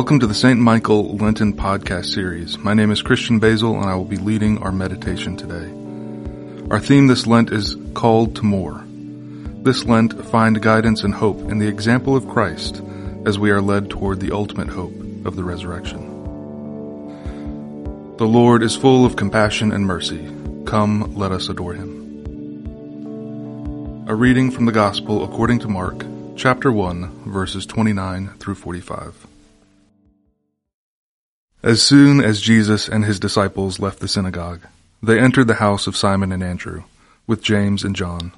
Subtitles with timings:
[0.00, 0.58] Welcome to the St.
[0.58, 2.56] Michael Lenten podcast series.
[2.56, 5.70] My name is Christian Basil and I will be leading our meditation today.
[6.70, 8.82] Our theme this Lent is Called to More.
[9.62, 12.80] This Lent, find guidance and hope in the example of Christ
[13.26, 14.94] as we are led toward the ultimate hope
[15.26, 16.00] of the resurrection.
[18.16, 20.26] The Lord is full of compassion and mercy.
[20.64, 21.98] Come, let us adore him.
[24.08, 26.06] A reading from the Gospel according to Mark,
[26.36, 29.26] chapter 1, verses 29 through 45.
[31.62, 34.62] As soon as Jesus and his disciples left the synagogue,
[35.02, 36.84] they entered the house of Simon and Andrew,
[37.26, 38.32] with James and John.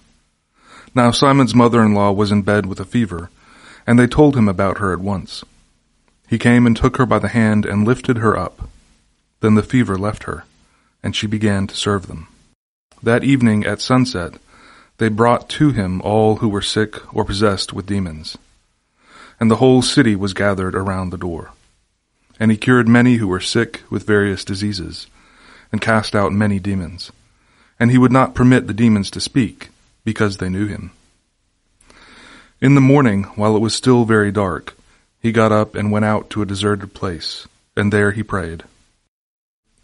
[0.93, 3.31] Now Simon's mother-in-law was in bed with a fever,
[3.87, 5.45] and they told him about her at once.
[6.29, 8.69] He came and took her by the hand and lifted her up.
[9.39, 10.45] Then the fever left her,
[11.01, 12.27] and she began to serve them.
[13.05, 14.35] That evening at sunset,
[14.99, 18.37] they brought to him all who were sick or possessed with demons.
[19.39, 21.53] And the whole city was gathered around the door.
[22.43, 25.07] And he cured many who were sick with various diseases,
[25.71, 27.13] and cast out many demons.
[27.79, 29.69] And he would not permit the demons to speak,
[30.03, 30.91] because they knew him.
[32.61, 34.77] In the morning, while it was still very dark,
[35.21, 38.65] he got up and went out to a deserted place, and there he prayed.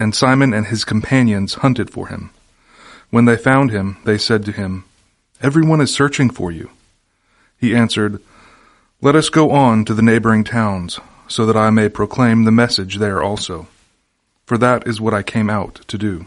[0.00, 2.30] And Simon and his companions hunted for him.
[3.10, 4.82] When they found him, they said to him,
[5.40, 6.70] Everyone is searching for you.
[7.56, 8.20] He answered,
[9.00, 10.98] Let us go on to the neighboring towns
[11.28, 13.68] so that I may proclaim the message there also.
[14.46, 16.26] For that is what I came out to do.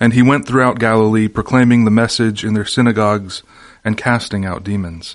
[0.00, 3.42] And he went throughout Galilee, proclaiming the message in their synagogues
[3.84, 5.14] and casting out demons.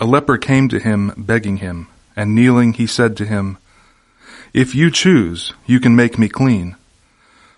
[0.00, 3.58] A leper came to him, begging him, and kneeling he said to him,
[4.52, 6.76] If you choose, you can make me clean.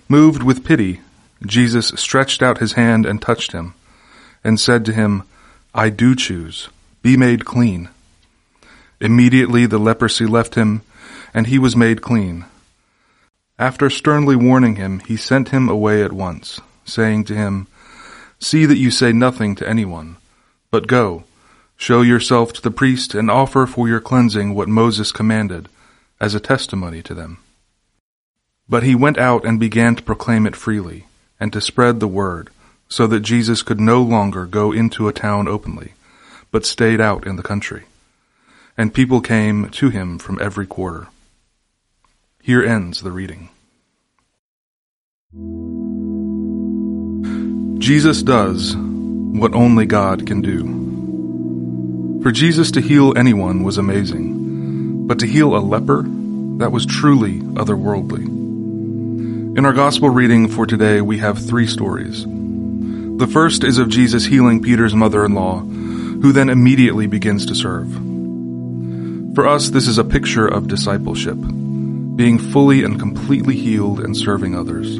[0.08, 1.00] Moved with pity,
[1.46, 3.74] Jesus stretched out his hand and touched him,
[4.42, 5.22] and said to him,
[5.74, 6.68] I do choose.
[7.02, 7.88] Be made clean.
[9.04, 10.80] Immediately the leprosy left him,
[11.34, 12.46] and he was made clean.
[13.58, 17.66] After sternly warning him, he sent him away at once, saying to him,
[18.38, 20.16] See that you say nothing to anyone,
[20.70, 21.24] but go,
[21.76, 25.68] show yourself to the priest, and offer for your cleansing what Moses commanded,
[26.18, 27.36] as a testimony to them.
[28.70, 31.04] But he went out and began to proclaim it freely,
[31.38, 32.48] and to spread the word,
[32.88, 35.92] so that Jesus could no longer go into a town openly,
[36.50, 37.84] but stayed out in the country
[38.76, 41.08] and people came to him from every quarter.
[42.42, 43.50] Here ends the reading.
[47.78, 52.22] Jesus does what only God can do.
[52.22, 56.04] For Jesus to heal anyone was amazing, but to heal a leper,
[56.58, 58.24] that was truly otherworldly.
[59.56, 62.24] In our gospel reading for today, we have three stories.
[62.24, 68.13] The first is of Jesus healing Peter's mother-in-law, who then immediately begins to serve.
[69.34, 74.54] For us, this is a picture of discipleship, being fully and completely healed and serving
[74.54, 74.96] others.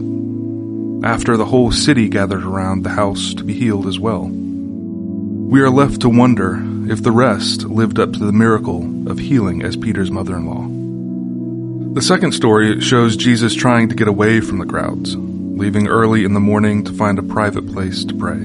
[1.06, 4.24] After the whole city gathered around the house to be healed as well.
[4.24, 9.62] We are left to wonder if the rest lived up to the miracle of healing
[9.62, 11.94] as Peter's mother-in-law.
[11.94, 16.34] The second story shows Jesus trying to get away from the crowds, leaving early in
[16.34, 18.40] the morning to find a private place to pray.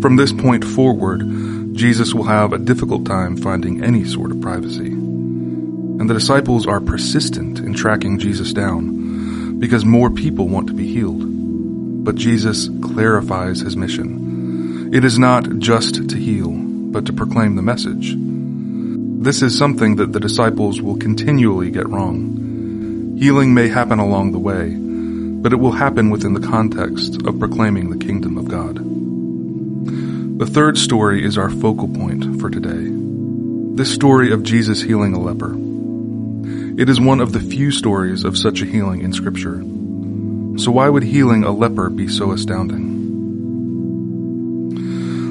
[0.00, 1.20] From this point forward,
[1.80, 4.88] Jesus will have a difficult time finding any sort of privacy.
[4.88, 10.86] And the disciples are persistent in tracking Jesus down because more people want to be
[10.86, 11.22] healed.
[12.04, 14.92] But Jesus clarifies his mission.
[14.92, 18.14] It is not just to heal, but to proclaim the message.
[18.14, 23.16] This is something that the disciples will continually get wrong.
[23.18, 24.76] Healing may happen along the way,
[25.40, 28.89] but it will happen within the context of proclaiming the kingdom of God.
[30.40, 32.88] The third story is our focal point for today.
[33.76, 35.54] This story of Jesus healing a leper.
[36.80, 39.62] It is one of the few stories of such a healing in scripture.
[40.56, 42.88] So why would healing a leper be so astounding?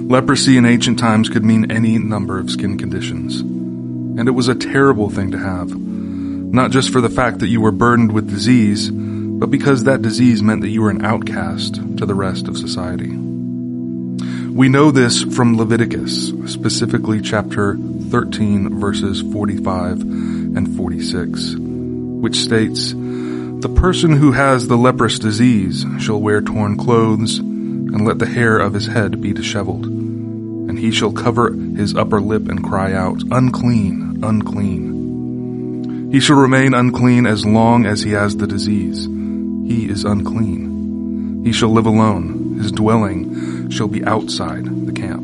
[0.08, 3.40] Leprosy in ancient times could mean any number of skin conditions.
[3.40, 5.76] And it was a terrible thing to have.
[5.76, 10.44] Not just for the fact that you were burdened with disease, but because that disease
[10.44, 13.29] meant that you were an outcast to the rest of society.
[14.50, 23.74] We know this from Leviticus, specifically chapter 13 verses 45 and 46, which states, The
[23.76, 28.74] person who has the leprous disease shall wear torn clothes, and let the hair of
[28.74, 29.86] his head be disheveled.
[29.86, 36.10] And he shall cover his upper lip and cry out, Unclean, unclean.
[36.12, 39.06] He shall remain unclean as long as he has the disease.
[39.06, 41.44] He is unclean.
[41.46, 42.58] He shall live alone.
[42.58, 45.24] His dwelling shall be outside the camp.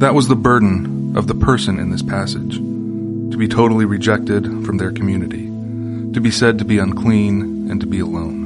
[0.00, 4.78] That was the burden of the person in this passage, to be totally rejected from
[4.78, 5.46] their community,
[6.12, 8.40] to be said to be unclean, and to be alone.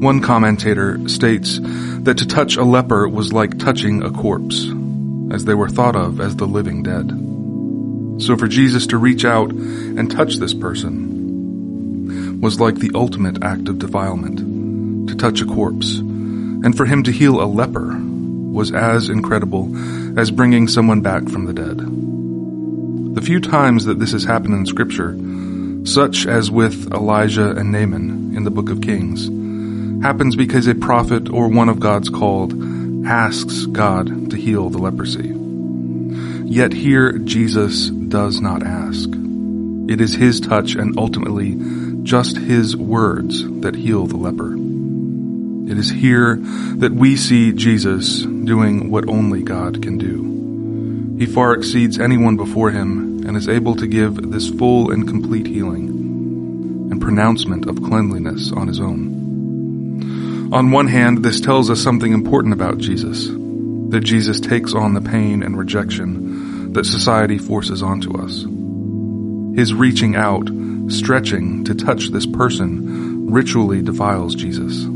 [0.00, 4.66] One commentator states that to touch a leper was like touching a corpse,
[5.32, 7.10] as they were thought of as the living dead.
[8.22, 13.68] So for Jesus to reach out and touch this person was like the ultimate act
[13.68, 14.40] of defilement,
[15.08, 19.70] to touch a corpse, and for him to heal a leper was as incredible
[20.18, 21.78] as bringing someone back from the dead.
[23.14, 25.16] The few times that this has happened in scripture,
[25.84, 29.26] such as with Elijah and Naaman in the book of Kings,
[30.02, 32.52] happens because a prophet or one of God's called
[33.06, 35.34] asks God to heal the leprosy.
[36.44, 39.08] Yet here Jesus does not ask.
[39.88, 41.56] It is his touch and ultimately
[42.02, 44.57] just his words that heal the leper.
[45.68, 46.36] It is here
[46.76, 51.18] that we see Jesus doing what only God can do.
[51.18, 55.46] He far exceeds anyone before him and is able to give this full and complete
[55.46, 60.48] healing and pronouncement of cleanliness on his own.
[60.54, 63.26] On one hand, this tells us something important about Jesus,
[63.90, 68.46] that Jesus takes on the pain and rejection that society forces onto us.
[69.54, 70.48] His reaching out,
[70.88, 74.86] stretching to touch this person ritually defiles Jesus.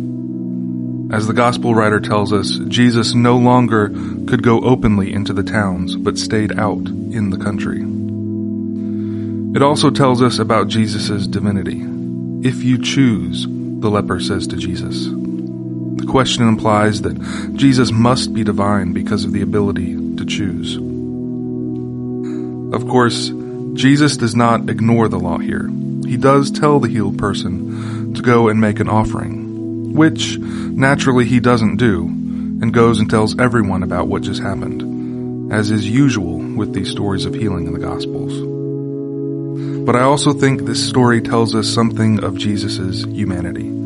[1.13, 3.89] As the gospel writer tells us, Jesus no longer
[4.27, 7.83] could go openly into the towns, but stayed out in the country.
[9.55, 11.83] It also tells us about Jesus' divinity.
[12.49, 15.05] If you choose, the leper says to Jesus.
[15.05, 17.21] The question implies that
[17.57, 20.77] Jesus must be divine because of the ability to choose.
[22.75, 23.31] Of course,
[23.75, 25.69] Jesus does not ignore the law here.
[26.07, 29.42] He does tell the healed person to go and make an offering,
[29.93, 35.71] which naturally he doesn't do, and goes and tells everyone about what just happened, as
[35.71, 38.33] is usual with these stories of healing in the Gospels.
[39.85, 43.83] But I also think this story tells us something of Jesus' humanity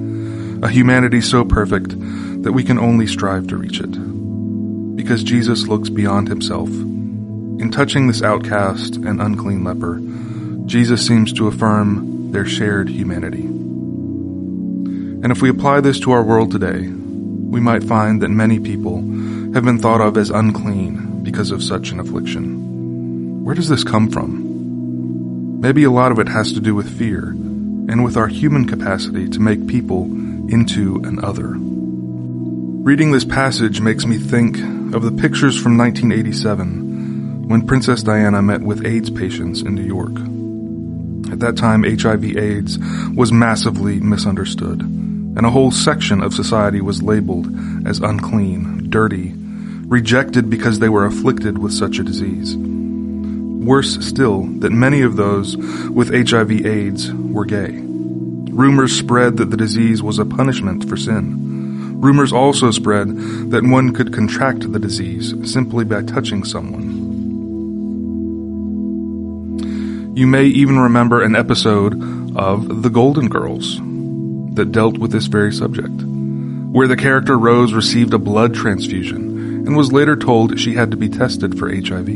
[0.62, 1.90] a humanity so perfect
[2.42, 4.96] that we can only strive to reach it.
[4.96, 6.68] Because Jesus looks beyond himself.
[6.68, 10.00] In touching this outcast and unclean leper,
[10.66, 13.55] Jesus seems to affirm their shared humanity.
[15.26, 18.98] And if we apply this to our world today, we might find that many people
[19.54, 23.42] have been thought of as unclean because of such an affliction.
[23.42, 25.60] Where does this come from?
[25.60, 29.28] Maybe a lot of it has to do with fear and with our human capacity
[29.30, 31.54] to make people into an other.
[31.56, 34.58] Reading this passage makes me think
[34.94, 40.14] of the pictures from 1987 when Princess Diana met with AIDS patients in New York.
[41.32, 42.78] At that time, HIV AIDS
[43.16, 44.82] was massively misunderstood,
[45.36, 47.46] and a whole section of society was labeled
[47.86, 49.34] as unclean, dirty,
[49.86, 52.56] rejected because they were afflicted with such a disease.
[52.56, 55.56] Worse still, that many of those
[55.88, 57.82] with HIV AIDS were gay.
[57.82, 62.00] Rumors spread that the disease was a punishment for sin.
[62.00, 63.08] Rumors also spread
[63.50, 67.04] that one could contract the disease simply by touching someone.
[70.16, 71.92] You may even remember an episode
[72.36, 73.78] of The Golden Girls
[74.56, 79.76] that dealt with this very subject, where the character Rose received a blood transfusion and
[79.76, 82.06] was later told she had to be tested for HIV.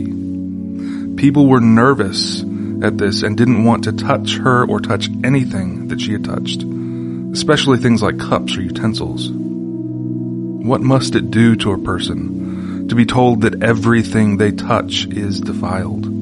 [1.17, 2.43] People were nervous
[2.83, 6.63] at this and didn't want to touch her or touch anything that she had touched,
[7.33, 9.29] especially things like cups or utensils.
[9.31, 15.41] What must it do to a person to be told that everything they touch is
[15.41, 16.21] defiled?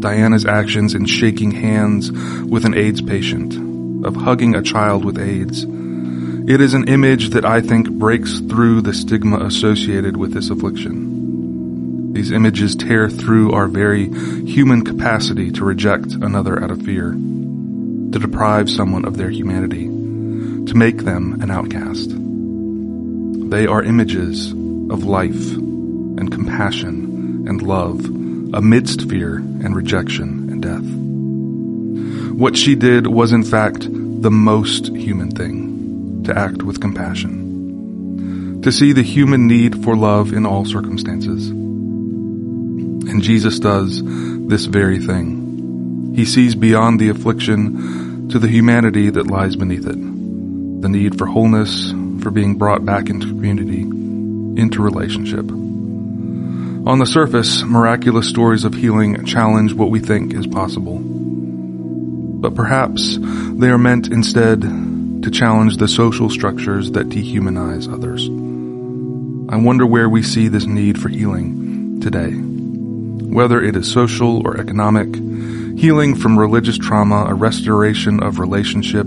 [0.00, 3.54] Diana's actions in shaking hands with an AIDS patient,
[4.04, 5.64] of hugging a child with AIDS,
[6.48, 12.12] it is an image that I think breaks through the stigma associated with this affliction.
[12.12, 14.10] These images tear through our very
[14.46, 20.74] human capacity to reject another out of fear, to deprive someone of their humanity, to
[20.74, 22.10] make them an outcast.
[23.50, 28.04] They are images of life and compassion and love
[28.54, 31.09] amidst fear and rejection and death.
[32.40, 38.72] What she did was in fact the most human thing, to act with compassion, to
[38.72, 41.52] see the human need for love in all circumstances
[43.10, 46.14] and Jesus does this very thing.
[46.14, 49.98] He sees beyond the affliction to the humanity that lies beneath it.
[50.82, 51.90] The need for wholeness,
[52.22, 55.50] for being brought back into community, into relationship.
[55.50, 61.09] On the surface, miraculous stories of healing challenge what we think is possible.
[62.40, 68.26] But perhaps they are meant instead to challenge the social structures that dehumanize others.
[69.52, 72.30] I wonder where we see this need for healing today.
[72.30, 75.14] Whether it is social or economic,
[75.78, 79.06] healing from religious trauma, a restoration of relationship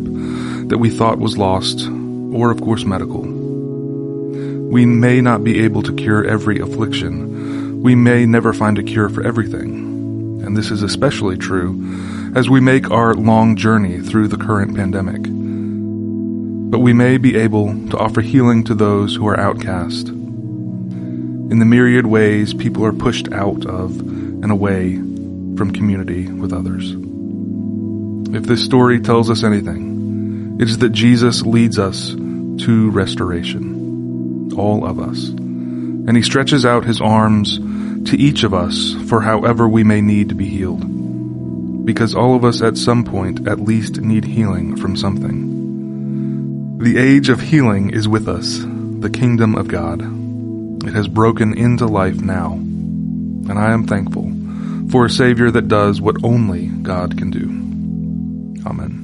[0.69, 3.21] that we thought was lost, or of course medical.
[3.21, 7.81] We may not be able to cure every affliction.
[7.81, 10.41] We may never find a cure for everything.
[10.45, 11.73] And this is especially true
[12.35, 15.21] as we make our long journey through the current pandemic.
[16.71, 20.07] But we may be able to offer healing to those who are outcast.
[20.07, 26.91] In the myriad ways people are pushed out of and away from community with others.
[28.35, 34.85] If this story tells us anything, it is that Jesus leads us to restoration, all
[34.85, 35.27] of us.
[35.27, 37.57] And he stretches out his arms
[38.09, 41.02] to each of us for however we may need to be healed.
[41.85, 46.77] Because all of us at some point at least need healing from something.
[46.79, 50.01] The age of healing is with us, the kingdom of God.
[50.85, 54.31] It has broken into life now, and I am thankful
[54.89, 57.45] for a Savior that does what only God can do.
[58.69, 59.03] Amen.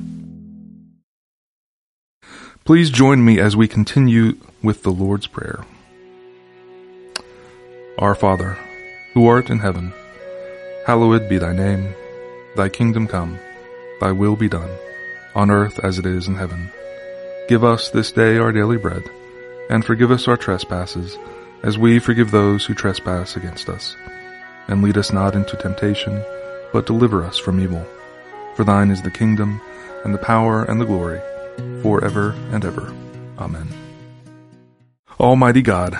[2.65, 5.65] Please join me as we continue with the Lord's Prayer.
[7.97, 8.57] Our Father,
[9.13, 9.93] who art in heaven,
[10.85, 11.95] hallowed be thy name.
[12.55, 13.39] Thy kingdom come,
[14.01, 14.71] thy will be done,
[15.35, 16.69] on earth as it is in heaven.
[17.47, 19.03] Give us this day our daily bread,
[19.69, 21.17] and forgive us our trespasses,
[21.63, 23.95] as we forgive those who trespass against us
[24.69, 26.23] and lead us not into temptation,
[26.71, 27.85] but deliver us from evil.
[28.55, 29.59] For thine is the kingdom,
[30.05, 31.19] and the power, and the glory,
[31.81, 32.93] for ever and ever.
[33.39, 33.67] Amen.
[35.19, 35.95] Almighty God,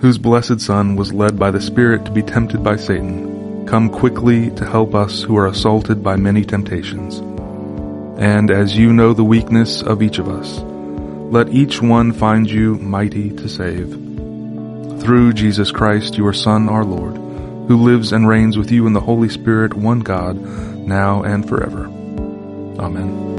[0.00, 3.33] whose blessed Son was led by the Spirit to be tempted by Satan,
[3.66, 7.18] come quickly to help us who are assaulted by many temptations.
[8.18, 10.60] And as you know the weakness of each of us,
[11.32, 13.90] let each one find you mighty to save.
[15.02, 17.16] Through Jesus Christ, your Son, our Lord,
[17.68, 21.86] who lives and reigns with you in the Holy Spirit, one God, now and forever.
[22.78, 23.33] Amen.